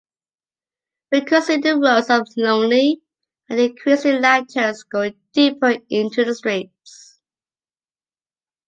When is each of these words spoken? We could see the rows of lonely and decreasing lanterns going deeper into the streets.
We 1.11 1.23
could 1.25 1.43
see 1.43 1.57
the 1.57 1.77
rows 1.77 2.09
of 2.09 2.27
lonely 2.35 3.03
and 3.47 3.59
decreasing 3.59 4.19
lanterns 4.19 4.81
going 4.81 5.13
deeper 5.31 5.75
into 5.91 6.25
the 6.25 6.33
streets. 6.33 7.19